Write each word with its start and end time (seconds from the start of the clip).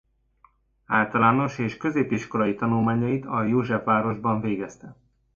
Általános 0.87 1.57
és 1.57 1.77
középiskolai 1.77 2.55
tanulmányait 2.55 3.25
a 3.25 3.43
Józsefvárosban 3.43 4.41
végezte. 4.41 4.95